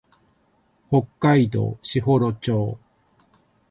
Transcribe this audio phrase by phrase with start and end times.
[0.89, 2.79] 北海道士幌町